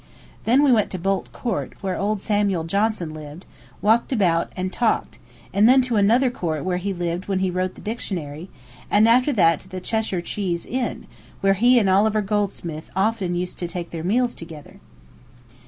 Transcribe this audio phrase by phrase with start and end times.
[0.45, 3.45] Then we went to Bolt Court, where old Samuel Johnson lived,
[3.83, 5.19] walked about, and talked,
[5.53, 8.49] and then to another court where he lived when he wrote the dictionary,
[8.89, 11.05] and after that to the "Cheshire Cheese" Inn,
[11.41, 14.79] where he and Oliver Goldsmith often used to take their meals together.